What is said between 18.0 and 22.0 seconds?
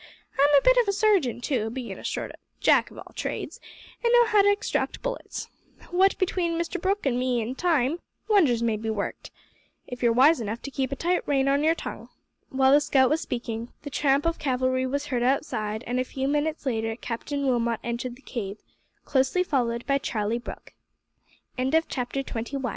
the cave, closely followed by Charlie Brooke. CHAPTER TWENTY TWO. The Cave of the